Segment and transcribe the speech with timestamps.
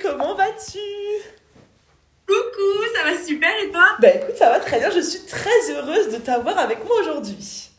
[0.00, 0.78] comment vas-tu?
[2.26, 3.84] Coucou, ça va super et toi?
[4.00, 7.70] Bah écoute, ça va très bien, je suis très heureuse de t'avoir avec moi aujourd'hui.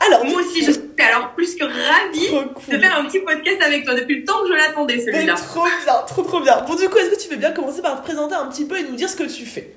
[0.00, 2.74] Alors, moi aussi, je suis alors plus que ravie cool.
[2.74, 5.34] de faire un petit podcast avec toi depuis le temps que je l'attendais celui-là.
[5.34, 6.60] Trop bien, trop trop bien.
[6.62, 8.78] Bon, du coup, est-ce que tu veux bien commencer par te présenter un petit peu
[8.78, 9.76] et nous dire ce que tu fais?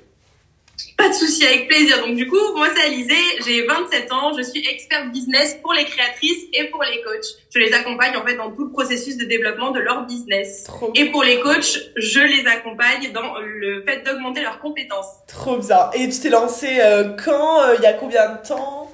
[1.04, 1.98] Pas de souci, avec plaisir.
[2.06, 3.14] Donc du coup, moi c'est Alizé,
[3.44, 7.26] j'ai 27 ans, je suis expert business pour les créatrices et pour les coachs.
[7.54, 10.66] Je les accompagne en fait dans tout le processus de développement de leur business.
[10.94, 15.08] et pour les coachs, je les accompagne dans le fait d'augmenter leurs compétences.
[15.28, 15.90] Trop bien.
[15.94, 18.90] Et tu t'es lancé euh, quand euh, Il y a combien de temps?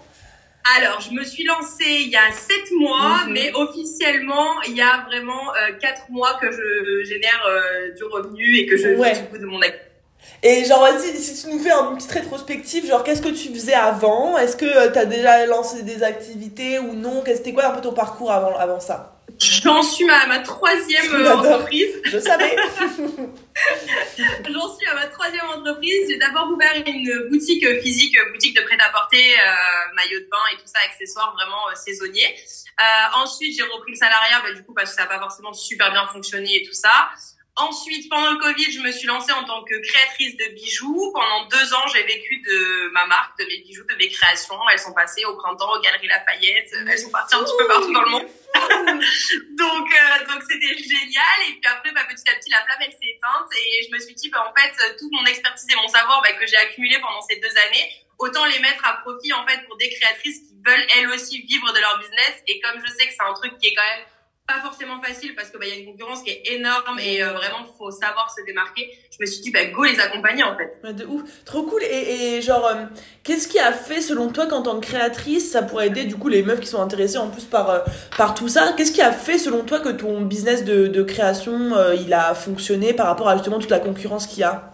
[0.77, 3.33] Alors, je me suis lancée il y a 7 mois, mhm.
[3.33, 8.57] mais officiellement, il y a vraiment euh, 4 mois que je génère euh, du revenu
[8.57, 9.13] et que je ouais.
[9.13, 9.90] vis du coup de mon activité.
[10.43, 13.75] Et genre, vas-y, si tu nous fais une petite rétrospective, genre, qu'est-ce que tu faisais
[13.75, 14.39] avant?
[14.39, 17.23] Est-ce que euh, tu as déjà lancé des activités ou non?
[17.27, 19.21] C'était quoi un peu ton parcours avant, avant ça?
[19.41, 22.01] J'en suis à ma troisième euh, entreprise.
[22.05, 22.57] Je savais.
[24.51, 26.09] J'en suis à ma troisième entreprise.
[26.09, 30.67] J'ai d'abord ouvert une boutique physique, boutique de prêt-à-porter, euh, maillot de bain et tout
[30.67, 32.35] ça, accessoires vraiment euh, saisonniers.
[33.15, 35.91] ensuite, j'ai repris le salariat, bah, du coup, parce que ça n'a pas forcément super
[35.91, 37.11] bien fonctionné et tout ça.
[37.61, 41.13] Ensuite, pendant le Covid, je me suis lancée en tant que créatrice de bijoux.
[41.13, 44.57] Pendant deux ans, j'ai vécu de ma marque, de mes bijoux, de mes créations.
[44.73, 46.73] Elles sont passées au printemps, aux Galeries Lafayette.
[46.73, 48.23] Elles sont parties un petit peu partout dans le monde.
[49.59, 51.39] donc, euh, donc c'était génial.
[51.49, 53.51] Et puis après, bah, petit à petit, la flamme, elle s'est éteinte.
[53.53, 56.33] Et je me suis dit, bah, en fait, toute mon expertise et mon savoir bah,
[56.33, 59.77] que j'ai accumulé pendant ces deux années, autant les mettre à profit, en fait, pour
[59.77, 62.43] des créatrices qui veulent, elles aussi, vivre de leur business.
[62.49, 64.07] Et comme je sais que c'est un truc qui est quand même
[64.51, 67.33] pas forcément facile parce que bah, y a une concurrence qui est énorme et euh,
[67.33, 68.91] vraiment faut savoir se démarquer.
[69.11, 70.93] Je me suis dit bah go les accompagner en fait.
[70.93, 71.83] de ouf, trop cool.
[71.85, 72.85] Et, genre euh,
[73.23, 76.29] qu'est-ce qui a fait selon toi qu'en tant que créatrice ça pourrait aider du coup
[76.29, 77.79] les meufs qui sont intéressées en plus par euh,
[78.17, 78.75] par tout ça?
[78.77, 82.93] Qu'est-ce qui a fait selon toi que ton business de, de création il a fonctionné
[82.93, 84.70] par rapport à justement toute la concurrence qu'il y a?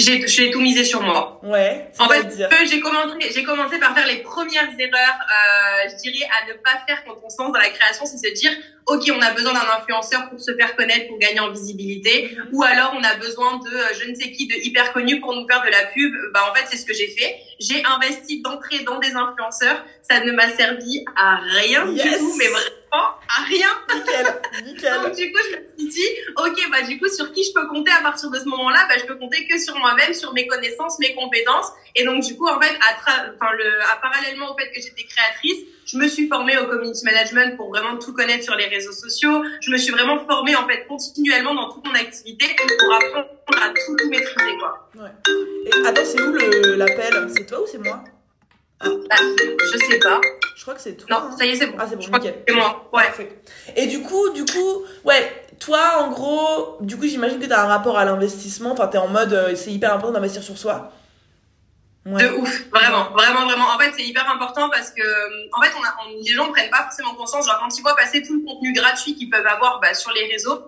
[0.00, 1.40] J'ai tout misé sur moi.
[1.42, 1.90] Ouais.
[1.98, 2.26] En fait,
[2.68, 6.82] j'ai commencé j'ai commencé par faire les premières erreurs, euh, je dirais à ne pas
[6.86, 8.52] faire quand on se lance dans la création, c'est se dire
[8.86, 12.62] OK, on a besoin d'un influenceur pour se faire connaître, pour gagner en visibilité ou
[12.62, 15.46] alors on a besoin de euh, je ne sais qui de hyper connu pour nous
[15.46, 16.12] faire de la pub.
[16.32, 17.36] Bah en fait, c'est ce que j'ai fait.
[17.60, 22.46] J'ai investi d'entrée dans des influenceurs, ça ne m'a servi à rien du tout, mais
[22.48, 23.68] vraiment à rien.
[23.94, 24.92] Nickel, nickel.
[25.04, 27.68] Donc du coup, je me suis dit, ok, bah du coup, sur qui je peux
[27.68, 28.86] compter à partir de ce moment-là?
[28.88, 31.68] Bah je peux compter que sur moi-même, sur mes connaissances, mes compétences.
[31.96, 32.94] Et donc du coup, en fait, à,
[33.34, 37.04] enfin, le, à parallèlement au fait que j'étais créatrice, je me suis formée au community
[37.04, 39.42] management pour vraiment tout connaître sur les réseaux sociaux.
[39.60, 43.68] Je me suis vraiment formée en fait continuellement dans toute mon activité pour apprendre à
[43.70, 44.88] tout, tout maîtriser quoi.
[44.96, 45.10] Ouais.
[45.66, 46.32] Et attends, c'est où
[46.76, 47.28] l'appel?
[47.36, 48.04] C'est toi ou c'est moi?
[48.82, 49.16] Ah, bah,
[49.72, 50.20] je sais pas.
[50.56, 51.06] Je crois que c'est toi.
[51.10, 51.36] Non, hein.
[51.36, 51.76] ça y est, c'est bon.
[51.78, 52.42] Ah, c'est bon, nickel.
[52.46, 53.28] C'est moi, ouais.
[53.76, 57.62] Et du coup, du coup, ouais, toi, en gros, du coup, j'imagine que tu as
[57.62, 58.72] un rapport à l'investissement.
[58.72, 60.92] Enfin, tu es en mode, euh, c'est hyper important d'investir sur soi.
[62.06, 63.68] De ouf, vraiment, vraiment, vraiment.
[63.74, 66.70] En fait, c'est hyper important parce que, euh, en fait, on a, les gens prennent
[66.70, 67.46] pas forcément conscience.
[67.46, 70.26] Genre, quand ils voient passer tout le contenu gratuit qu'ils peuvent avoir bah, sur les
[70.26, 70.64] réseaux,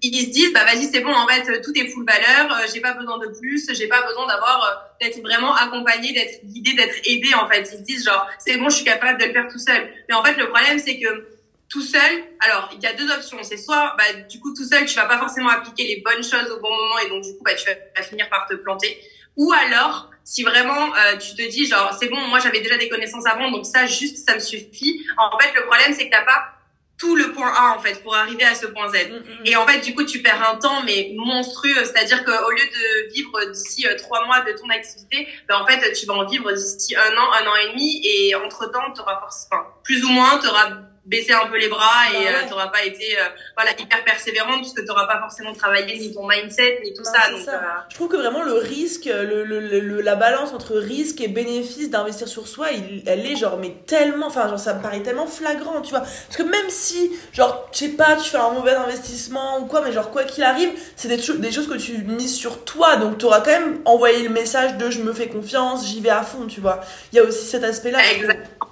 [0.00, 2.56] ils se disent, bah vas-y, c'est bon, en fait, tout est full valeur.
[2.56, 3.68] Euh, j'ai pas besoin de plus.
[3.74, 7.34] J'ai pas besoin d'avoir euh, d'être vraiment accompagné, d'être guidé, d'être aidé.
[7.34, 9.58] En fait, ils se disent genre, c'est bon, je suis capable de le faire tout
[9.58, 9.90] seul.
[10.08, 11.28] Mais en fait, le problème, c'est que
[11.68, 13.38] tout seul, alors il y a deux options.
[13.42, 16.48] C'est soit, bah, du coup, tout seul, tu vas pas forcément appliquer les bonnes choses
[16.52, 19.00] au bon moment et donc du coup, bah, tu vas finir par te planter.
[19.36, 22.88] Ou alors, si vraiment euh, tu te dis genre c'est bon moi j'avais déjà des
[22.88, 25.06] connaissances avant donc ça juste ça me suffit.
[25.16, 26.48] En fait le problème c'est que t'as pas
[26.98, 28.94] tout le point A en fait pour arriver à ce point Z.
[29.08, 29.46] Mm, mm, mm.
[29.46, 31.84] et en fait du coup tu perds un temps mais monstrueux.
[31.84, 35.92] C'est-à-dire qu'au lieu de vivre d'ici euh, trois mois de ton activité ben en fait
[35.92, 39.02] tu vas en vivre d'ici un an un an et demi et entre temps tu
[39.02, 40.40] auras forcément plus ou moins
[41.06, 44.02] baisser un peu les bras et bah euh, tu n'auras pas été euh, voilà hyper
[44.04, 47.30] persévérante parce que tu n'auras pas forcément travaillé ni ton mindset ni tout bah, ça.
[47.30, 47.52] Donc, euh,
[47.88, 52.26] Je trouve que vraiment le risque, le, le, la balance entre risque et bénéfice d'investir
[52.26, 55.80] sur soi, il, elle est genre mais tellement, enfin genre ça me paraît tellement flagrant,
[55.80, 56.00] tu vois.
[56.00, 59.82] Parce que même si genre je sais pas, tu fais un mauvais investissement ou quoi,
[59.82, 63.18] mais genre quoi qu'il arrive, c'est des, des choses que tu mises sur toi, donc
[63.18, 66.22] tu auras quand même envoyé le message de je me fais confiance, j'y vais à
[66.22, 66.80] fond, tu vois.
[67.12, 67.98] Il y a aussi cet aspect-là.
[68.12, 68.65] Exactement.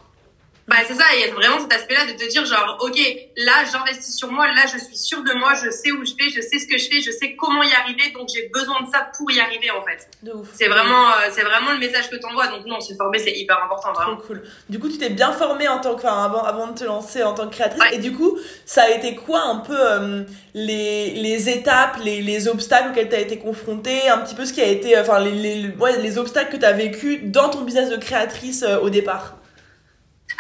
[0.67, 2.99] Bah c'est ça, il y a vraiment cet aspect-là de te dire genre ok
[3.37, 6.31] là j'investis sur moi, là je suis sûre de moi, je sais où je vais,
[6.31, 8.87] je sais ce que je fais, je sais comment y arriver, donc j'ai besoin de
[8.91, 10.09] ça pour y arriver en fait.
[10.55, 13.63] C'est vraiment euh, c'est vraiment le message que t'envoies, donc non se former c'est hyper
[13.63, 14.17] important vraiment.
[14.17, 14.43] Trop cool.
[14.71, 17.23] Du coup tu t'es bien formée en tant que enfin, avant avant de te lancer
[17.23, 20.23] en tant que créatrice et du coup ça a été quoi un peu euh,
[20.55, 24.63] les les étapes, les les obstacles auxquels t'as été confrontée, un petit peu ce qui
[24.63, 27.97] a été enfin les les ouais, les obstacles que t'as vécu dans ton business de
[27.99, 29.37] créatrice euh, au départ?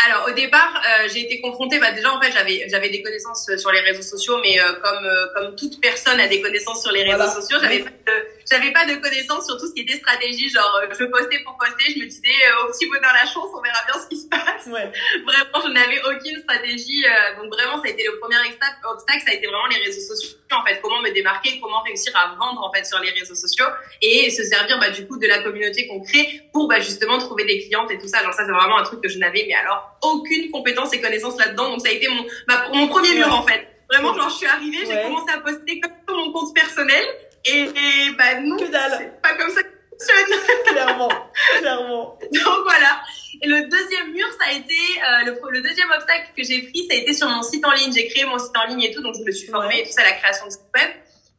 [0.06, 1.78] Alors au départ, euh, j'ai été confrontée.
[1.78, 5.04] Bah déjà en fait, j'avais j'avais des connaissances sur les réseaux sociaux, mais euh, comme
[5.04, 8.12] euh, comme toute personne a des connaissances sur les réseaux sociaux, j'avais pas de
[8.50, 10.48] j'avais pas de connaissances sur tout ce qui était stratégie.
[10.48, 13.80] Genre je postais pour poster, je me disais au petit bonheur la chance, on verra
[13.86, 14.66] bien ce qui se passe.
[14.66, 14.90] Ouais.
[15.24, 17.04] Vraiment, je n'avais aucune stratégie.
[17.36, 19.22] donc vraiment, ça a été le premier obstacle.
[19.24, 20.38] Ça a été vraiment les réseaux sociaux.
[20.52, 23.66] En fait, comment me démarquer, comment réussir à vendre en fait sur les réseaux sociaux
[24.02, 27.44] et se servir bah du coup de la communauté qu'on crée pour bah justement trouver
[27.44, 28.22] des clientes et tout ça.
[28.22, 31.38] Genre ça, c'est vraiment un truc que je n'avais mais alors aucune compétence et connaissance
[31.38, 31.70] là-dedans.
[31.70, 32.24] Donc ça a été mon,
[32.72, 33.68] mon premier mur en fait.
[33.90, 37.04] Vraiment, genre je suis arrivée, j'ai commencé à poster comme sur mon compte personnel
[37.46, 37.68] et,
[38.16, 40.40] bah non, c'est pas comme ça que ça fonctionne.
[40.66, 41.10] clairement,
[41.58, 42.18] clairement.
[42.32, 43.02] Donc voilà.
[43.42, 46.86] Et le deuxième mur, ça a été euh, le, le, deuxième obstacle que j'ai pris,
[46.88, 47.92] ça a été sur mon site en ligne.
[47.92, 49.92] J'ai créé mon site en ligne et tout, donc je me suis formée et tout
[49.92, 50.90] ça, la création de site web.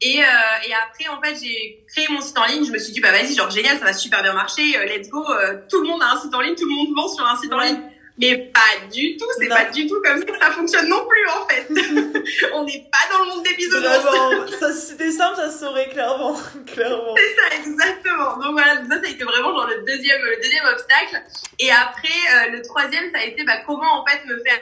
[0.02, 2.66] Et, euh, et après, en fait, j'ai créé mon site en ligne.
[2.66, 4.78] Je me suis dit, bah vas-y, genre génial, ça va super bien marcher.
[4.78, 5.26] Euh, let's go.
[5.70, 7.52] Tout le monde a un site en ligne, tout le monde vend sur un site
[7.52, 7.82] en ligne.
[8.18, 11.28] Mais pas du tout, c'est pas du tout comme ça que ça fonctionne non plus
[11.28, 11.68] en fait.
[12.54, 14.58] on n'est pas dans le monde des bisounours.
[14.60, 16.34] ça, c'était simple, ça se saurait clairement,
[16.74, 17.14] clairement.
[17.18, 18.38] C'est ça, exactement.
[18.38, 21.24] Donc voilà, ça, ça a été vraiment genre le deuxième, le deuxième obstacle.
[21.60, 24.62] Et après, euh, le troisième, ça a été bah, comment en fait me faire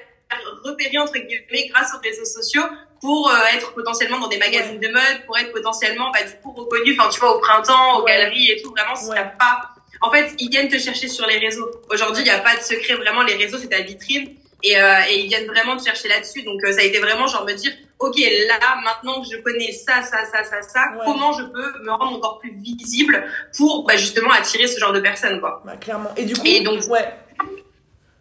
[0.63, 2.63] repérer entre guillemets grâce aux réseaux sociaux
[3.01, 6.53] pour euh, être potentiellement dans des magazines de mode, pour être potentiellement bah, du coup
[6.53, 8.71] reconnu, enfin tu vois au printemps, aux galeries et tout.
[8.71, 9.72] Vraiment, si t'as pas
[10.03, 11.71] en fait, ils viennent te chercher sur les réseaux.
[11.89, 12.95] Aujourd'hui, il n'y a pas de secret.
[12.95, 14.35] Vraiment, les réseaux, c'est ta vitrine.
[14.61, 16.43] Et, euh, et, ils viennent vraiment te chercher là-dessus.
[16.43, 19.71] Donc, euh, ça a été vraiment genre me dire, OK, là, maintenant que je connais
[19.71, 23.25] ça, ça, ça, ça, ça, comment je peux me rendre encore plus visible
[23.57, 25.63] pour bah, justement attirer ce genre de personnes, quoi.
[25.65, 26.11] Bah, clairement.
[26.17, 27.13] Et du coup, et donc, ouais.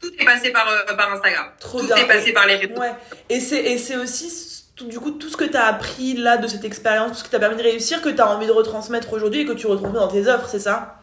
[0.00, 1.46] tout est passé par, euh, par Instagram.
[1.58, 2.80] Trop tout est passé par les réseaux.
[2.80, 2.92] Ouais.
[3.28, 6.46] Et c'est, et c'est aussi du coup tout ce que tu as appris là de
[6.46, 9.12] cette expérience, tout ce qui t'a permis de réussir, que tu as envie de retransmettre
[9.12, 11.01] aujourd'hui et que tu retransmets dans tes offres, c'est ça?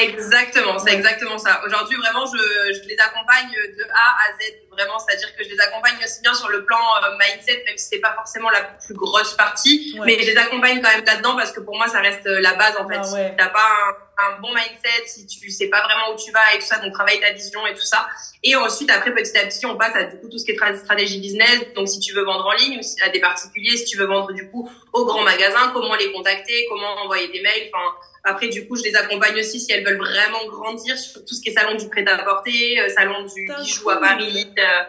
[0.00, 1.60] Exactement, c'est exactement ça.
[1.66, 2.38] Aujourd'hui, vraiment, je,
[2.72, 6.32] je les accompagne de A à Z, vraiment, c'est-à-dire que je les accompagne aussi bien
[6.34, 10.18] sur le plan euh, mindset, même si c'est pas forcément la plus grosse partie, mais
[10.20, 12.76] je les accompagne quand même là-dedans parce que pour moi, ça reste euh, la base
[12.78, 12.96] en fait.
[12.98, 16.54] Ah si t'as pas un, bon mindset, si tu sais pas vraiment où tu vas
[16.54, 18.06] et tout ça, donc travaille ta vision et tout ça.
[18.42, 20.76] Et ensuite, après, petit à petit, on passe à du coup tout ce qui est
[20.76, 21.60] stratégie business.
[21.74, 24.50] Donc, si tu veux vendre en ligne, à des particuliers, si tu veux vendre du
[24.50, 27.94] coup aux grands magasins, comment les contacter, comment envoyer des mails, enfin
[28.24, 31.42] après, du coup, je les accompagne aussi si elles veulent vraiment grandir sur tout ce
[31.42, 34.50] qui est salon du prêt-à-porter, euh, salon du bijou à Paris.
[34.58, 34.82] Euh,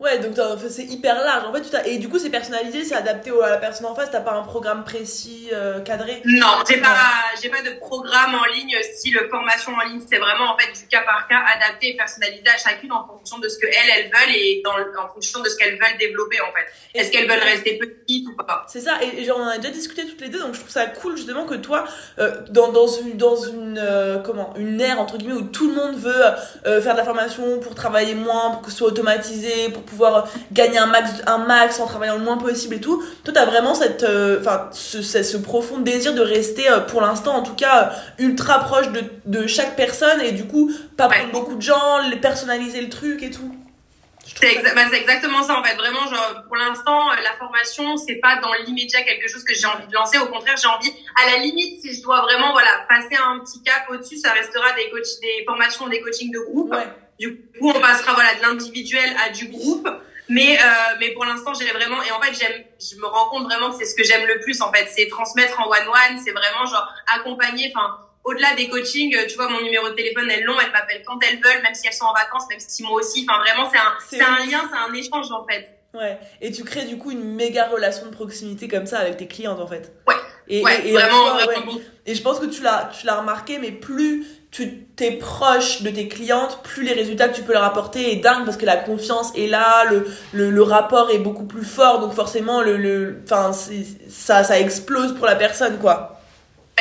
[0.00, 0.32] Ouais, donc
[0.70, 1.44] c'est hyper large.
[1.44, 4.10] En fait, tu et du coup, c'est personnalisé, c'est adapté à la personne en face.
[4.10, 6.22] T'as pas un programme précis, euh, cadré?
[6.24, 6.96] Non, j'ai pas,
[7.42, 10.00] j'ai pas de programme en ligne style formation en ligne.
[10.08, 13.38] C'est vraiment en fait du cas par cas, adapté et personnalisé à chacune en fonction
[13.40, 16.40] de ce que elles, elles veulent et dans, en fonction de ce qu'elles veulent développer
[16.40, 16.98] en fait.
[16.98, 18.64] Est-ce qu'elles veulent rester petites ou pas?
[18.68, 19.00] C'est ça.
[19.02, 21.44] Et, genre, on a déjà discuté toutes les deux, donc je trouve ça cool justement
[21.44, 21.84] que toi,
[22.18, 25.74] euh, dans dans une dans une euh, comment une ère entre guillemets où tout le
[25.74, 29.84] monde veut faire de la formation pour travailler moins, pour que ce soit automatisé, pour
[29.90, 33.02] pouvoir gagner un max, un max en travaillant le moins possible et tout.
[33.24, 37.34] Toi, t'as vraiment cette, euh, enfin, ce, ce, profond désir de rester, euh, pour l'instant,
[37.34, 41.54] en tout cas, ultra proche de, de chaque personne et du coup, pas prendre beaucoup
[41.54, 43.54] de gens, personnaliser le truc et tout.
[44.40, 45.74] C'est bah, exactement ça en fait.
[45.76, 49.66] Vraiment, genre, pour l'instant, euh, la formation, c'est pas dans l'immédiat quelque chose que j'ai
[49.66, 50.18] envie de lancer.
[50.18, 53.62] Au contraire, j'ai envie, à la limite, si je dois vraiment voilà passer un petit
[53.62, 56.74] cap au-dessus, ça restera des coach, des formations, des coachings de groupe.
[57.20, 59.88] Du coup, on passera voilà de l'individuel à du groupe.
[60.28, 63.44] Mais euh, mais pour l'instant, j'ai vraiment et en fait, j'aime je me rends compte
[63.44, 66.18] vraiment que c'est ce que j'aime le plus en fait, c'est transmettre en one one,
[66.24, 70.44] c'est vraiment genre accompagner enfin au-delà des coachings, tu vois, mon numéro de téléphone, elles
[70.44, 72.92] l'ont, elles m'appellent quand elles veulent, même si elles sont en vacances, même si moi
[72.92, 73.26] aussi.
[73.28, 75.68] Enfin, vraiment, c'est un, c'est un lien, c'est un échange, en fait.
[75.94, 76.18] Ouais.
[76.40, 79.60] Et tu crées, du coup, une méga relation de proximité comme ça avec tes clientes,
[79.60, 79.92] en fait.
[80.06, 80.14] Ouais.
[80.48, 81.80] Et, et, vraiment, vraiment.
[82.06, 85.90] Et je pense que tu l'as, tu l'as remarqué, mais plus tu t'es proche de
[85.90, 88.76] tes clientes, plus les résultats que tu peux leur apporter est dingue parce que la
[88.76, 89.84] confiance est là,
[90.32, 93.22] le, rapport est beaucoup plus fort, donc forcément le, le,
[94.08, 96.19] ça, ça explose pour la personne, quoi.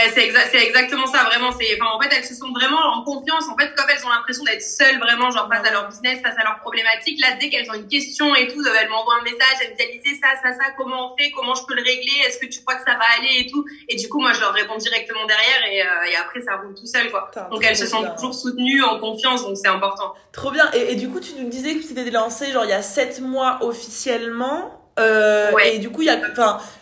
[0.06, 1.50] Eh, c'est exactement ça, vraiment.
[1.50, 3.48] Enfin, en fait, elles se sont vraiment en confiance.
[3.50, 6.38] En fait, comme elles ont l'impression d'être seules, vraiment, genre face à leur business, face
[6.38, 7.20] à leurs problématiques.
[7.22, 10.20] Là, dès qu'elles ont une question et tout, elles m'envoient un message, elles me disent,
[10.22, 12.75] ça, ça, ça, comment on fait, comment je peux le régler, est-ce que tu crois
[12.75, 13.65] que ça va aller et tout.
[13.88, 16.74] Et du coup, moi, je leur réponds directement derrière et, euh, et après, ça roule
[16.74, 17.29] tout seul, quoi.
[17.51, 20.13] Donc, elles se sentent toujours soutenues, en confiance, donc c'est important.
[20.32, 20.70] Trop bien.
[20.74, 22.82] Et, et, du coup, tu nous disais que tu t'étais lancé, genre, il y a
[22.82, 24.78] sept mois officiellement.
[25.00, 26.20] Euh, Et du coup, y a,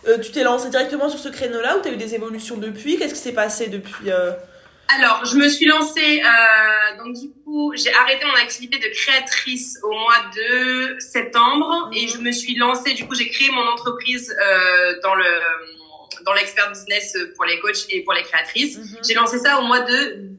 [0.07, 2.97] euh, tu t'es lancé directement sur ce créneau-là ou tu as eu des évolutions depuis?
[2.97, 4.31] Qu'est-ce qui s'est passé depuis euh...
[4.97, 9.77] Alors, je me suis lancée, euh, donc du coup, j'ai arrêté mon activité de créatrice
[9.83, 12.09] au mois de septembre et mhm.
[12.09, 14.33] je me suis lancée, du coup, j'ai créé mon entreprise
[15.03, 15.25] dans le
[16.25, 18.77] dans l'expert business pour les coachs et pour les créatrices.
[18.77, 18.97] Mhm.
[19.07, 20.29] J'ai lancé ça au mois de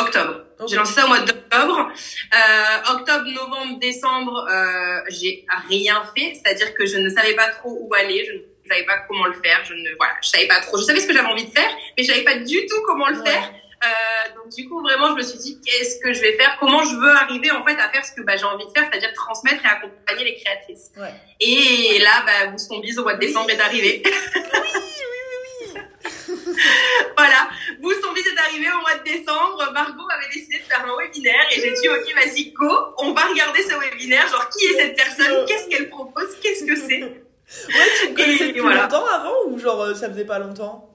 [0.00, 0.42] octobre.
[0.68, 1.20] J'ai lancé ça au mois
[1.58, 1.92] octobre.
[2.34, 7.76] Euh, octobre, novembre, décembre, euh, j'ai rien fait, c'est-à-dire que je ne savais pas trop
[7.80, 8.38] où aller, je ne
[8.68, 10.78] savais pas comment le faire, je ne voilà, je savais pas trop.
[10.78, 13.08] Je savais ce que j'avais envie de faire, mais je savais pas du tout comment
[13.08, 13.52] le faire.
[13.84, 16.56] Euh, donc du coup vraiment je me suis dit qu'est-ce que je vais faire?
[16.58, 18.88] Comment je veux arriver en fait à faire ce que bah, j'ai envie de faire
[18.90, 20.90] c'est-à-dire transmettre et accompagner les créatrices?
[20.96, 21.12] Ouais.
[21.38, 25.07] et là bah Bise au mois de décembre est arrivé Oui, oui, oui, oui.
[27.16, 27.48] voilà
[27.80, 31.46] Bouston Bise est arrivé au mois de décembre Margot avait décidé de faire un webinaire
[31.50, 34.96] et j'ai dit ok vas-y go on va regarder ce webinaire genre qui est cette
[34.96, 35.44] personne?
[35.46, 36.36] Qu'est-ce qu'elle propose?
[36.42, 37.24] Qu'est-ce que c'est?
[37.68, 38.82] Ouais, tu me connaissais depuis voilà.
[38.82, 40.88] longtemps avant ou genre euh, ça faisait pas longtemps?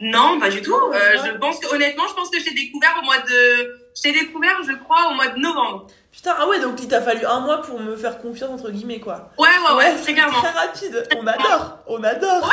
[0.00, 0.74] Non, pas du tout.
[0.74, 1.18] Euh, ouais.
[1.24, 4.12] je pense que honnêtement, je pense que je t'ai découvert au mois de, je t'ai
[4.12, 5.86] découvert, je crois, au mois de novembre.
[6.10, 8.98] Putain, ah ouais, donc il t'a fallu un mois pour me faire confiance, entre guillemets,
[8.98, 9.30] quoi.
[9.38, 10.40] Ouais, ouais, ouais, très clairement.
[10.40, 11.08] Très rapide.
[11.16, 12.52] On adore, on adore.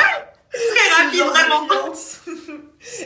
[0.52, 1.66] Très rapide, vraiment.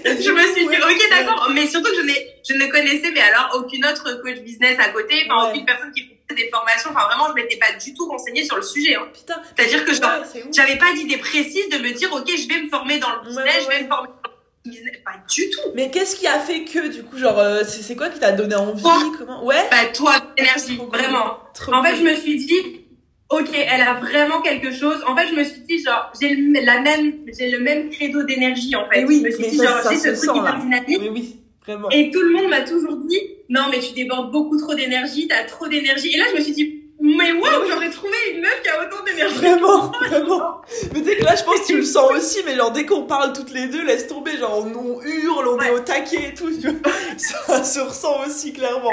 [0.05, 2.12] Je me suis dit, ok, d'accord, mais surtout que je
[2.49, 5.50] je ne connaissais, mais alors aucune autre coach business à côté, enfin Ouais.
[5.53, 8.57] aucune personne qui faisait des formations, enfin vraiment, je m'étais pas du tout renseignée sur
[8.57, 8.95] le sujet.
[8.95, 9.07] Hein.
[9.12, 9.41] Putain.
[9.57, 12.99] C'est-à-dire que Ouais, j'avais pas d'idée précise de me dire, ok, je vais me former
[12.99, 14.31] dans le business, Ouais, ouais, je vais me former dans
[14.65, 15.61] le business, pas du tout.
[15.75, 18.55] Mais qu'est-ce qui a fait que, du coup, genre, euh, c'est quoi qui t'a donné
[18.55, 18.83] envie?
[19.19, 19.45] Comment?
[19.45, 19.67] Ouais.
[19.71, 20.99] Bah toi, énergie, Trop cool.
[20.99, 21.38] vraiment.
[21.55, 21.99] Trop En fait, cool.
[21.99, 22.86] je me suis dit,
[23.30, 25.02] ok, elle a vraiment quelque chose.
[25.06, 28.23] En fait, je me suis dit, genre, j'ai le, la même, j'ai le même credo
[28.23, 29.00] d'énergie, en fait.
[29.02, 30.59] Mais oui, je me suis dit, ça- genre, j'ai ce truc sent, hyper là.
[30.61, 30.99] dynamique.
[31.00, 31.90] Mais oui, vraiment.
[31.90, 35.45] Et tout le monde m'a toujours dit, non, mais tu débordes beaucoup trop d'énergie, t'as
[35.45, 36.12] trop d'énergie.
[36.14, 39.04] Et là, je me suis dit, mais waouh, j'aurais trouvé une meuf qui a autant
[39.04, 39.37] d'énergie.
[39.37, 40.61] Vraiment, vraiment.
[40.95, 43.02] Mais tu que là, je pense que tu le sens aussi, mais genre, dès qu'on
[43.02, 46.35] parle toutes les deux, laisse tomber, genre, on, on hurle, on est au taquet et
[46.35, 46.49] tout.
[47.18, 48.90] Ça se ressent aussi, clairement.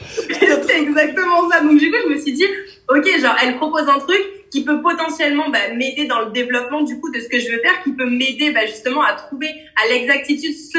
[0.00, 1.60] c'est exactement ça.
[1.60, 2.44] Donc, du coup, je me suis dit,
[2.88, 6.98] ok, genre, elle propose un truc qui peut potentiellement bah, m'aider dans le développement du
[7.00, 9.48] coup de ce que je veux faire, qui peut m'aider bah, justement à trouver
[9.82, 10.78] à l'exactitude ce,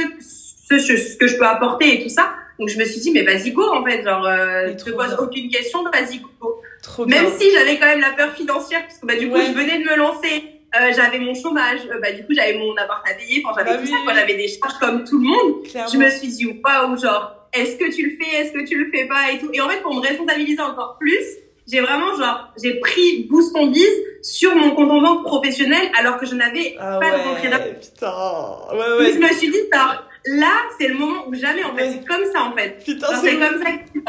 [0.79, 2.33] ce, ce que je peux apporter et tout ça.
[2.57, 4.03] Donc, je me suis dit, mais vas-y, go, en fait.
[4.03, 5.17] Genre, euh, je te pose bien.
[5.19, 6.61] aucune question, vas-y, go.
[6.81, 7.33] Trop Même bien.
[7.37, 9.83] si j'avais quand même la peur financière, parce que bah, du coup, je venais de
[9.83, 10.43] me lancer.
[10.79, 13.71] Euh, j'avais mon chômage, euh, bah, du coup j'avais mon appart à payer, enfin j'avais
[13.71, 15.63] Bah tout oui, ça, j'avais des charges comme tout le monde.
[15.63, 15.89] Clairement.
[15.91, 18.91] Je me suis dit, waouh, genre, est-ce que tu le fais, est-ce que tu le
[18.91, 19.49] fais pas et tout.
[19.51, 21.23] Et en fait, pour me responsabiliser encore plus,
[21.71, 23.87] j'ai vraiment, genre, j'ai pris Boost bise
[24.21, 27.65] sur mon compte en banque professionnel alors que je n'avais Ah pas de rentrée d'argent.
[27.65, 28.77] ouais, putain.
[28.77, 29.13] Ouais, ouais.
[29.13, 31.91] je me suis dit, genre, là, c'est le moment où jamais, en fait, Ouais.
[31.93, 32.83] c'est comme ça, en fait.
[32.83, 33.99] Putain, c'est comme ça que.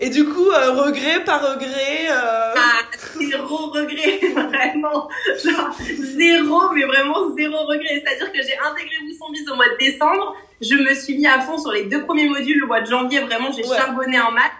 [0.00, 2.08] Et du coup, euh, regret, pas regret.
[2.10, 2.54] Euh...
[2.56, 2.80] Ah,
[3.20, 5.08] zéro regret, vraiment.
[5.44, 5.70] Genre,
[6.16, 8.02] zéro, mais vraiment zéro regret.
[8.04, 10.36] C'est-à-dire que j'ai intégré Bousson Bise au mois de décembre.
[10.60, 12.58] Je me suis mis à fond sur les deux premiers modules.
[12.58, 13.76] Le mois de janvier, vraiment, j'ai Ouais.
[13.76, 14.50] charbonné en maths.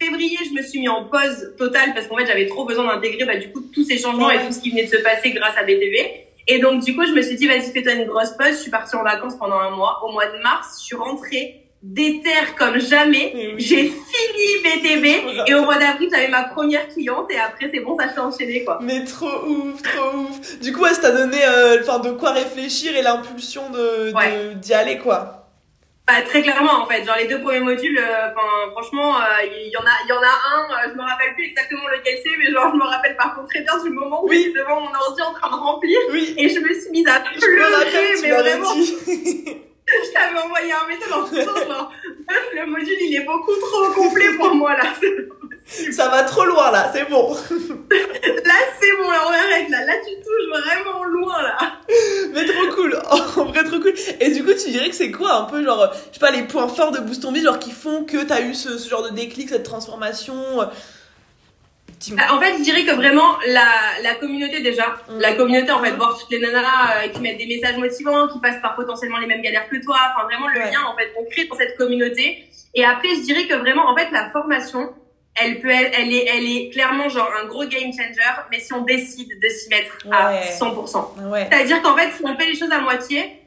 [0.00, 3.24] Février, je me suis mis en pause totale parce qu'en fait, j'avais trop besoin d'intégrer,
[3.24, 5.56] bah, du coup, tous ces changements et tout ce qui venait de se passer grâce
[5.56, 6.26] à BTV.
[6.48, 8.50] Et donc, du coup, je me suis dit, vas-y, fais-toi une grosse pause.
[8.50, 10.00] Je suis partie en vacances pendant un mois.
[10.04, 13.32] Au mois de mars, je suis rentrée déterre comme jamais.
[13.34, 13.54] Mais oui.
[13.58, 17.96] J'ai fini BTV et au mois d'avril j'avais ma première cliente et après c'est bon
[17.96, 18.78] ça s'est enchaîné quoi.
[18.82, 20.58] Mais trop ouf, trop ouf.
[20.60, 24.54] Du coup, ça t'a donné euh, de quoi réfléchir et l'impulsion de, de- Ouais.
[24.56, 25.45] d'y aller, quoi.
[26.06, 29.70] Bah, très clairement en fait, genre les deux premiers modules, euh, enfin franchement euh, il
[29.72, 32.16] y en a il y en a un, euh, je me rappelle plus exactement lequel
[32.22, 34.52] c'est mais genre je me rappelle par contre très bien du moment où Oui.
[34.54, 36.32] devant mon ordi en train de remplir Oui.
[36.38, 41.12] et je me suis mise à Je pleurer mais vraiment je t'avais envoyé un message
[41.12, 41.92] en disant genre
[42.54, 44.84] le module il est beaucoup trop complet pour moi là.
[45.66, 47.34] Ça va trop loin, là, c'est bon.
[47.90, 51.56] Là c'est bon là on arrête là, là tu touches vraiment loin là.
[52.32, 52.96] Mais trop cool.
[53.36, 53.92] En vrai, trop cool.
[54.20, 56.42] Et du coup, tu dirais que c'est quoi un peu, genre, je sais pas, les
[56.44, 59.48] points forts de Boost genre, qui font que t'as eu ce, ce genre de déclic,
[59.48, 60.66] cette transformation euh.
[62.12, 63.66] Bah, En fait, je dirais que vraiment la,
[64.02, 65.18] la communauté déjà, Mm.
[65.20, 68.38] la communauté en fait, voir toutes les nanas euh, qui mettent des messages motivants, qui
[68.38, 70.70] passent par potentiellement les mêmes galères que toi, enfin vraiment le Ouais.
[70.70, 72.44] lien en fait qu'on crée dans cette communauté.
[72.74, 74.92] Et après, je dirais que vraiment en fait la formation,
[75.42, 78.72] elle peut, elle, elle est, elle est clairement genre un gros game changer, mais si
[78.72, 80.40] on décide de s'y mettre à Ouais.
[80.58, 81.04] 100%.
[81.18, 81.48] Ah Ouais.
[81.50, 83.40] C'est-à-dire qu'en fait, si on fait les choses à moitié,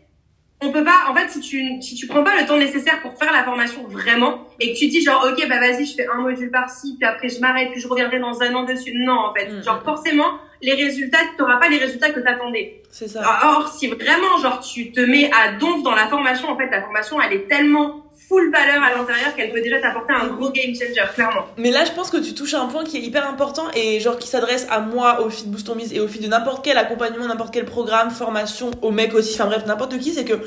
[0.62, 3.18] on peut pas, en fait, si tu, si tu prends pas le temps nécessaire pour
[3.18, 6.18] faire la formation vraiment, et que tu dis genre, ok, bah vas-y, je fais un
[6.18, 8.92] module par-ci, puis après je m'arrête, puis je reviendrai dans un an dessus.
[8.94, 9.48] Non, en fait.
[9.50, 9.86] Mm, Genre, mm.
[9.86, 10.32] forcément,
[10.62, 12.82] les résultats, t'auras pas les résultats que t'attendais.
[12.92, 13.22] C'est ça.
[13.46, 16.82] Or, si vraiment, genre, tu te mets à donf dans la formation, en fait, la
[16.82, 20.74] formation, elle est tellement full valeur à l'intérieur qu'elle peut déjà t'apporter un gros game
[20.74, 21.46] changer, clairement.
[21.58, 24.00] Mais là, je pense que tu touches à un point qui est hyper important et
[24.00, 26.64] genre qui s'adresse à moi, au feed Boost Ton Biz et au feed de n'importe
[26.64, 30.40] quel accompagnement, n'importe quel programme, formation, au mec aussi, enfin bref, n'importe qui, c'est que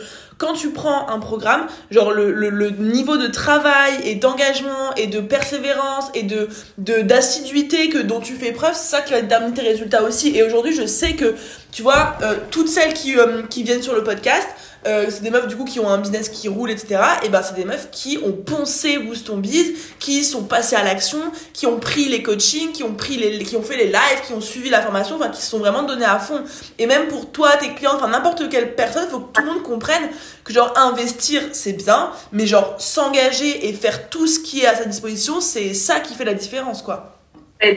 [0.42, 5.20] quand tu prends un programme, genre le, le, niveau de travail et d'engagement et de
[5.20, 9.54] persévérance et de d'assiduité que dont tu fais preuve, c'est ça qui va te déterminer
[9.54, 10.36] tes résultats aussi.
[10.36, 11.36] Et aujourd'hui, je sais que
[11.70, 14.48] tu vois, euh, toutes celles qui, euh, qui viennent sur le podcast,
[14.84, 17.00] euh, c'est des meufs du coup qui ont un business qui roule, etc.
[17.22, 20.82] Et ben c'est des meufs qui ont poncé Boost ton Biz, qui sont passées à
[20.82, 21.20] l'action,
[21.52, 24.32] qui ont pris les coachings, qui ont pris les, qui ont fait les lives, qui
[24.32, 26.42] ont suivi la formation, enfin qui se sont vraiment donnés à fond.
[26.78, 29.62] Et même pour toi, tes clients, enfin n'importe quelle personne, faut que tout le monde
[29.62, 30.02] comprenne
[30.44, 34.74] que genre investir c'est bien, mais genre s'engager et faire tout ce qui est à
[34.74, 37.12] sa disposition, c'est ça qui fait la différence quoi.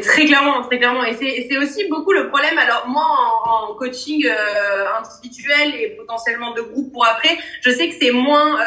[0.01, 1.03] Très clairement, très clairement.
[1.03, 2.57] Et c'est aussi beaucoup le problème.
[2.57, 7.87] Alors moi, en, en coaching euh, individuel et potentiellement de groupe pour après, je sais
[7.89, 8.63] que c'est moins, euh,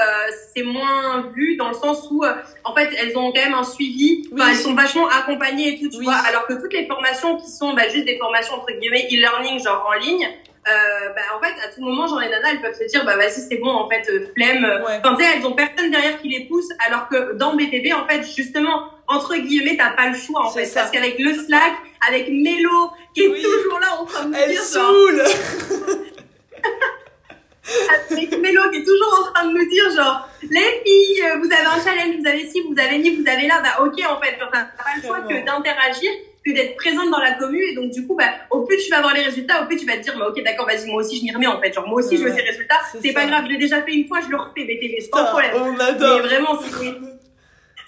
[0.55, 3.65] c'est moins vu dans le sens où, euh, en fait, elles ont quand même un
[3.65, 4.29] suivi.
[4.39, 6.15] Elles sont vachement accompagnées et tout, tu vois.
[6.15, 9.91] Alors que toutes les formations qui sont bah, juste des formations entre guillemets e-learning, genre
[9.93, 10.29] en ligne,
[10.69, 13.17] euh, bah, en fait, à tout moment, genre les nanas, elles peuvent se dire, bah
[13.17, 14.65] vas-y, c'est bon, en fait, euh, flemme.
[14.65, 15.01] Ouais.
[15.03, 18.07] Enfin, tu sais, elles ont personne derrière qui les pousse, alors que dans BTB, en
[18.07, 20.67] fait, justement, entre guillemets, t'as pas le choix, en fait.
[20.67, 20.81] Ça.
[20.81, 21.73] Parce qu'avec le Slack,
[22.07, 25.23] avec Mélo, qui est toujours là en train de nous Elle dire, saoule
[28.11, 31.67] avec Mélo qui est toujours en train de nous dire genre les filles vous avez
[31.67, 34.39] un challenge vous avez ci vous avez ni vous avez là bah ok en fait
[34.39, 36.11] t'as pas le choix que d'interagir
[36.45, 38.99] que d'être présente dans la commune et donc du coup bah au plus tu vas
[38.99, 41.19] avoir les résultats au plus tu vas te dire bah ok d'accord vas-y moi aussi
[41.19, 41.73] je m'y remets en fait.
[41.73, 42.81] Genre moi aussi je veux ces résultats.
[43.01, 44.65] c'est pas grave je l'ai déjà fait une fois je le refais.
[44.65, 45.53] BTV c'est pas un problème.
[45.57, 46.21] on adore.
[46.23, 46.59] mais vraiment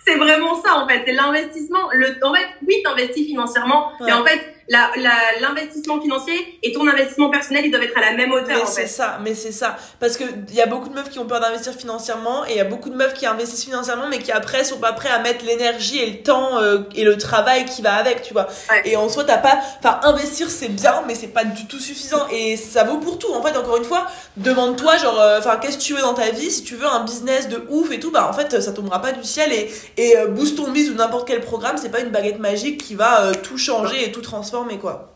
[0.04, 1.02] c'est vraiment ça en fait.
[1.06, 4.06] C'est l'investissement le en fait oui t'investis financièrement ouais.
[4.06, 8.12] mais en fait l'investissement la, financier et ton investissement personnel, ils doivent être à la
[8.16, 8.58] même hauteur.
[8.58, 9.76] Mais c'est ça, mais c'est ça.
[9.98, 12.56] Parce que il y a beaucoup de meufs qui ont peur d'investir financièrement et il
[12.56, 15.18] y a beaucoup de meufs qui investissent financièrement mais qui après sont pas prêts à
[15.18, 18.46] mettre l'énergie et le temps euh, et le travail qui va avec, tu vois.
[18.70, 18.82] Ouais.
[18.84, 19.58] Et en soi, t'as pas.
[19.78, 23.32] Enfin, investir c'est bien, mais c'est pas du tout suffisant et ça vaut pour tout.
[23.32, 26.30] En fait, encore une fois, demande-toi, genre, enfin, euh, qu'est-ce que tu veux dans ta
[26.30, 26.50] vie?
[26.50, 29.12] Si tu veux un business de ouf et tout, bah en fait, ça tombera pas
[29.12, 32.10] du ciel et, et euh, boost ton biz ou n'importe quel programme, c'est pas une
[32.10, 35.10] baguette magique qui va euh, tout changer et tout transformer, quoi.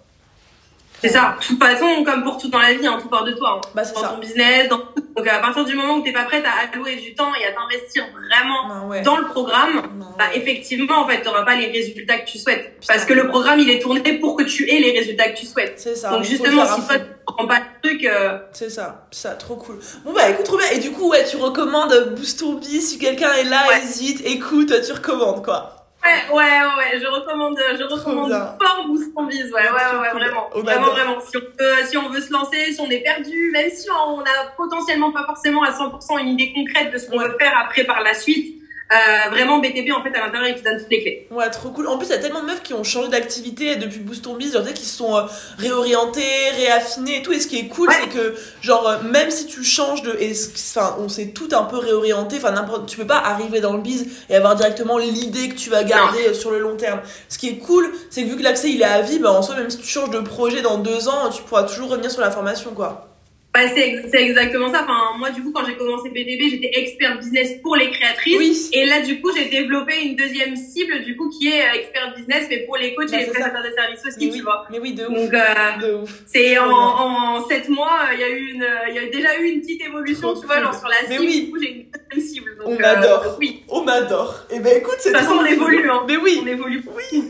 [1.04, 1.36] C'est ça.
[1.38, 3.58] De toute façon, comme pour tout dans la vie, hein, tout part de toi.
[3.58, 3.68] Hein.
[3.74, 4.08] Bah, dans ça.
[4.08, 4.80] ton business, dans.
[5.16, 7.52] Donc, à partir du moment où t'es pas prête à allouer du temps et à
[7.52, 9.02] t'investir vraiment non, ouais.
[9.02, 10.38] dans le programme, non, bah, ouais.
[10.38, 12.80] effectivement, en fait, t'auras pas les résultats que tu souhaites.
[12.88, 15.46] Parce que le programme, il est tourné pour que tu aies les résultats que tu
[15.46, 15.74] souhaites.
[15.76, 16.10] C'est ça.
[16.10, 18.38] Donc, justement, si toi, tu prends pas le truc, euh...
[18.52, 19.06] C'est ça.
[19.10, 19.78] Ça, trop cool.
[20.04, 20.68] Bon, bah, écoute, trop bien.
[20.72, 22.88] Et du coup, ouais, tu recommandes Boost ton Biz.
[22.88, 23.82] Si quelqu'un est là, ouais.
[23.82, 25.83] hésite, écoute, tu recommandes, quoi.
[26.04, 30.10] Ouais, ouais, ouais, je recommande, je recommande fort Boost ton Biz, ouais, ouais, ouais, ouais,
[30.10, 31.20] vraiment, vraiment, vraiment.
[31.20, 34.20] Si on veut, si on veut se lancer, si on est perdu, même si on
[34.20, 37.84] a potentiellement pas forcément à 100% une idée concrète de ce qu'on veut faire après
[37.84, 38.60] par la suite,
[38.94, 41.26] euh, vraiment BTP en fait à l'intérieur il te donne toutes les clés.
[41.30, 41.88] Ouais, trop cool.
[41.88, 44.34] En plus, il y a tellement de meufs qui ont changé d'activité depuis Boost ton
[44.34, 45.22] Biz, genre qui se sont euh,
[45.58, 47.32] réorientées, réaffinées et tout.
[47.32, 47.94] Et ce qui est cool, ouais.
[48.00, 51.78] c'est que genre euh, même si tu changes de, enfin, on s'est tout un peu
[51.78, 52.36] réorienté.
[52.36, 55.70] Enfin, n'importe, tu peux pas arriver dans le biz et avoir directement l'idée que tu
[55.70, 56.34] vas garder non.
[56.34, 57.00] sur le long terme.
[57.28, 59.42] Ce qui est cool, c'est que vu que l'accès il est à vie, bah en
[59.42, 62.20] soi même si tu changes de projet dans deux ans, tu pourras toujours revenir sur
[62.20, 63.13] la formation, quoi.
[63.54, 64.80] Bah, c'est, c'est exactement ça.
[64.82, 68.36] Enfin, moi, du coup, quand j'ai commencé BTB, j'étais expert business pour les créatrices.
[68.36, 68.68] Oui.
[68.72, 72.12] Et là, du coup, j'ai développé une deuxième cible, du coup, qui est euh, expert
[72.16, 74.40] business, mais pour les coachs bah, et les prestataires de services aussi, mais tu oui.
[74.40, 74.66] vois.
[74.72, 75.14] Mais oui, de ouf.
[75.14, 76.22] Donc, euh, ouf.
[76.26, 79.44] C'est en, en sept mois, il y a eu une, il y a déjà eu
[79.44, 80.64] une petite évolution, Trop tu vois, cool.
[80.64, 81.10] genre sur la cible.
[81.10, 81.44] Mais oui.
[81.44, 82.56] Du coup, j'ai une deuxième cible.
[82.58, 83.22] Donc, on adore.
[83.24, 83.62] Euh, oui.
[83.68, 84.34] On adore.
[84.50, 86.02] Et ben écoute, c'est De toute façon, on évolue, hein.
[86.08, 86.40] Mais oui.
[86.42, 86.82] On évolue.
[87.12, 87.22] Oui.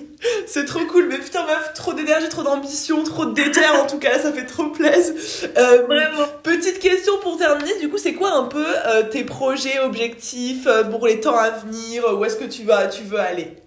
[0.47, 3.99] C'est trop cool, mais putain meuf, trop d'énergie, trop d'ambition, trop de déter en tout
[3.99, 5.15] cas, ça fait trop plaisir.
[5.57, 6.27] Euh, Vraiment.
[6.43, 10.85] Petite question pour terminer, du coup, c'est quoi un peu euh, tes projets, objectifs euh,
[10.85, 13.64] pour les temps à venir Où est-ce que tu vas, tu veux aller?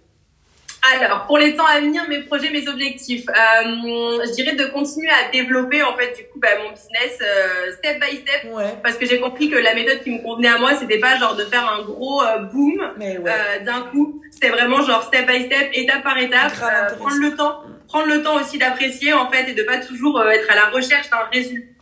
[0.95, 5.09] Alors, pour les temps à venir, mes projets, mes objectifs, euh, je dirais de continuer
[5.09, 8.75] à développer en fait du coup bah, mon business euh, step by step, ouais.
[8.83, 11.35] parce que j'ai compris que la méthode qui me convenait à moi, c'était pas genre
[11.35, 13.19] de faire un gros euh, boom ouais.
[13.63, 17.63] d'un coup, c'était vraiment genre step by step, étape par étape, euh, prendre le temps,
[17.87, 20.69] prendre le temps aussi d'apprécier en fait et de pas toujours euh, être à la
[20.69, 21.76] recherche d'un résultat.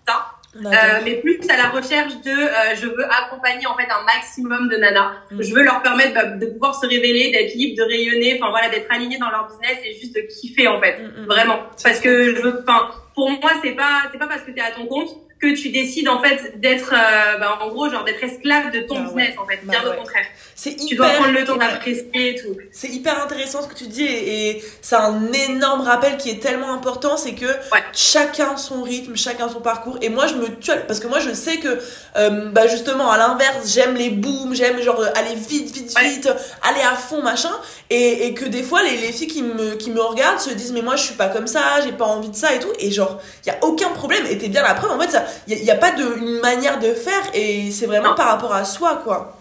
[0.55, 4.69] Euh, mais plus à la recherche de euh, je veux accompagner en fait un maximum
[4.69, 5.11] de nanas.
[5.31, 5.41] Mm.
[5.41, 8.69] je veux leur permettre bah, de pouvoir se révéler d'être libre de rayonner enfin voilà
[8.69, 11.01] d'être aligné dans leur business et juste de kiffer en fait.
[11.01, 11.25] Mm, mm.
[11.25, 11.59] vraiment.
[11.83, 14.61] Parce que je veux enfin pour moi c'est pas c'est pas parce que tu es
[14.61, 15.09] à ton compte
[15.53, 18.95] que tu décides en fait d'être euh, bah, en gros genre d'être esclave de ton
[18.97, 19.37] Ah business ouais.
[19.43, 19.95] en fait Bah bien ouais.
[19.95, 23.61] au contraire c'est hyper tu dois prendre le temps d'apprécier et tout c'est hyper intéressant
[23.61, 27.33] ce que tu dis et, et c'est un énorme rappel qui est tellement important c'est
[27.33, 27.83] que ouais.
[27.93, 31.33] chacun son rythme chacun son parcours et moi je me tue parce que moi je
[31.33, 31.79] sais que
[32.15, 36.29] euh, bah justement à l'inverse j'aime les booms j'aime genre aller vite vite vite
[36.63, 37.51] aller à fond machin
[37.89, 40.71] et, et que des fois les, les filles qui me, qui me regardent se disent
[40.71, 42.91] mais moi je suis pas comme ça j'ai pas envie de ça et tout et
[42.91, 45.57] genre il y a aucun problème et t'es bien la preuve en fait ça il
[45.57, 48.15] y, y, a pas de une manière de faire et c'est vraiment non.
[48.15, 49.35] par rapport à soi quoi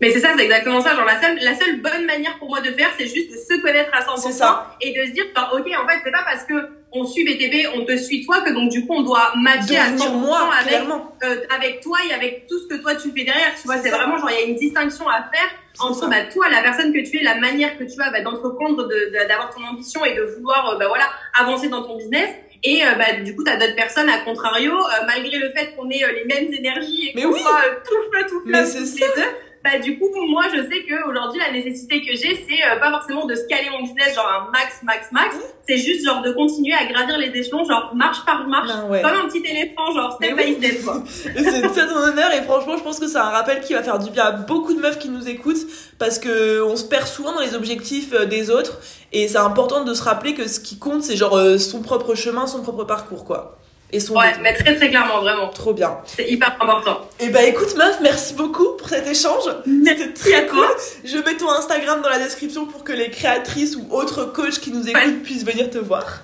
[0.00, 0.94] mais c'est ça, c'est exactement ça.
[0.94, 3.60] Genre la seule, la seule bonne manière pour moi de faire, c'est juste de se
[3.62, 6.54] connaître à 100% et de se dire, bah, ok, en fait, c'est pas parce que
[6.92, 9.90] on suit BTB, on te suit toi, que donc du coup on doit matcher à
[9.90, 10.80] 100% moi, avec,
[11.24, 13.54] euh, avec toi et avec tout ce que toi tu fais derrière.
[13.60, 16.48] Tu vois, c'est vraiment genre il y a une distinction à faire entre bah, toi,
[16.48, 18.88] la personne que tu es, la manière que tu as bah, d'entreprendre,
[19.28, 21.04] d'avoir ton ambition et de vouloir euh, bah, voilà
[21.38, 22.30] avancer dans ton business.
[22.66, 24.72] Et euh, bah, du coup, tu as d'autres personnes, à contrario,
[25.06, 27.40] malgré le fait qu'on ait les mêmes énergies et qu'on oui.
[27.40, 29.22] soit tout feu, tout feu, tous les deux,
[29.66, 32.90] bah du coup moi je sais que aujourd'hui la nécessité que j'ai c'est euh, pas
[32.90, 35.34] forcément de scaler mon business genre un max max max.
[35.34, 35.40] Mmh.
[35.66, 39.26] c'est juste genre de continuer à gravir les échelons genre marche par marche comme un
[39.28, 41.02] petit éléphant genre step by step quoi.
[41.10, 43.98] C'est tout ton honneur et franchement je pense que c'est un rappel qui va faire
[43.98, 45.66] du bien à beaucoup de meufs qui nous écoutent
[45.98, 48.78] parce que on se perd souvent dans les objectifs euh, des autres
[49.12, 52.14] et c'est important de se rappeler que ce qui compte c'est genre euh, son propre
[52.14, 53.58] chemin son propre parcours quoi
[53.92, 55.48] et son ouais, mais très très clairement, vraiment.
[55.48, 55.98] Trop bien.
[56.06, 57.08] C'est hyper important.
[57.20, 59.44] Et eh bah écoute meuf, merci beaucoup pour cet échange.
[59.84, 60.66] C'était très cool.
[61.04, 64.72] Je mets ton Instagram dans la description pour que les créatrices ou autres coachs qui
[64.72, 66.22] nous écoutent puissent venir te voir.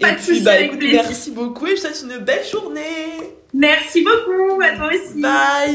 [0.00, 3.38] Pas et puis bah écoute, merci beaucoup et je te souhaite une belle journée.
[3.54, 5.20] Merci beaucoup, à toi aussi.
[5.20, 5.66] Bye.